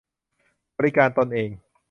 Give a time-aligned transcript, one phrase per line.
[0.77, 1.49] บริการตนเอง